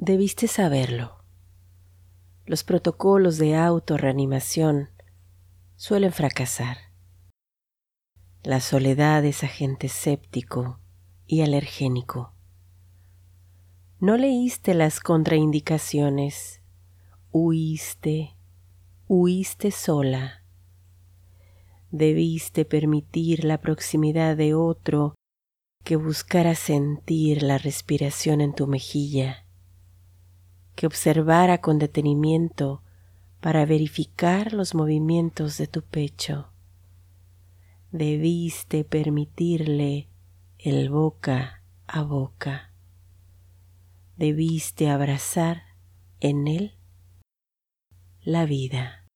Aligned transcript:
Debiste 0.00 0.46
saberlo. 0.46 1.24
Los 2.46 2.62
protocolos 2.62 3.36
de 3.36 3.56
autorreanimación 3.56 4.90
suelen 5.74 6.12
fracasar. 6.12 6.76
La 8.44 8.60
soledad 8.60 9.24
es 9.24 9.42
agente 9.42 9.88
séptico 9.88 10.78
y 11.26 11.40
alergénico. 11.40 12.32
No 13.98 14.16
leíste 14.16 14.72
las 14.72 15.00
contraindicaciones, 15.00 16.62
huiste, 17.32 18.36
huiste 19.08 19.72
sola. 19.72 20.44
Debiste 21.90 22.64
permitir 22.64 23.42
la 23.42 23.60
proximidad 23.60 24.36
de 24.36 24.54
otro 24.54 25.16
que 25.82 25.96
buscara 25.96 26.54
sentir 26.54 27.42
la 27.42 27.58
respiración 27.58 28.40
en 28.40 28.54
tu 28.54 28.68
mejilla, 28.68 29.47
que 30.78 30.86
observara 30.86 31.60
con 31.60 31.80
detenimiento 31.80 32.84
para 33.40 33.66
verificar 33.66 34.52
los 34.52 34.76
movimientos 34.76 35.58
de 35.58 35.66
tu 35.66 35.82
pecho. 35.82 36.52
Debiste 37.90 38.84
permitirle 38.84 40.08
el 40.56 40.88
boca 40.88 41.64
a 41.88 42.02
boca. 42.02 42.72
Debiste 44.16 44.88
abrazar 44.88 45.62
en 46.20 46.46
él 46.46 46.78
la 48.22 48.44
vida. 48.44 49.07